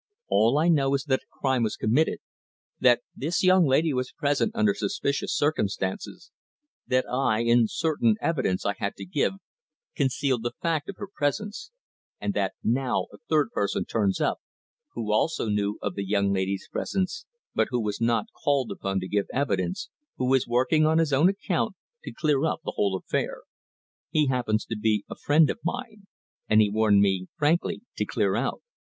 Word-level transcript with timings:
All 0.29 0.57
I 0.57 0.67
know 0.67 0.95
is 0.95 1.03
that 1.03 1.19
a 1.19 1.37
crime 1.39 1.61
was 1.61 1.75
committed; 1.77 2.17
that 2.79 3.01
this 3.15 3.43
young 3.43 3.67
lady 3.67 3.93
was 3.93 4.11
present 4.11 4.51
under 4.55 4.73
suspicious 4.73 5.31
circumstances; 5.37 6.31
that 6.87 7.05
I, 7.07 7.41
in 7.41 7.67
certain 7.67 8.15
evidence 8.19 8.65
I 8.65 8.73
had 8.79 8.95
to 8.95 9.05
give, 9.05 9.33
concealed 9.95 10.41
the 10.41 10.53
fact 10.59 10.89
of 10.89 10.95
her 10.97 11.05
presence; 11.07 11.69
and 12.19 12.33
that 12.33 12.53
now 12.63 13.09
a 13.13 13.19
third 13.29 13.51
person 13.51 13.85
turns 13.85 14.19
up, 14.19 14.39
who 14.95 15.13
also 15.13 15.49
knew 15.49 15.77
of 15.83 15.93
the 15.93 16.03
young 16.03 16.33
lady's 16.33 16.67
presence, 16.67 17.27
but 17.53 17.67
who 17.69 17.79
was 17.79 18.01
not 18.01 18.25
called 18.43 18.71
upon 18.71 18.99
to 19.01 19.07
give 19.07 19.27
evidence, 19.31 19.91
who 20.17 20.33
is 20.33 20.47
working 20.47 20.83
on 20.83 20.97
his 20.97 21.13
own 21.13 21.29
account 21.29 21.75
to 22.05 22.11
clear 22.11 22.43
up 22.43 22.61
the 22.65 22.73
whole 22.75 22.97
affair. 22.97 23.43
He 24.09 24.25
happens 24.25 24.65
to 24.65 24.75
be 24.75 25.05
a 25.07 25.15
friend 25.15 25.51
of 25.51 25.59
mine, 25.63 26.07
and 26.49 26.59
he 26.59 26.71
warned 26.71 27.01
me 27.01 27.27
frankly 27.37 27.81
to 27.97 28.05
clear 28.07 28.35
out." 28.35 28.63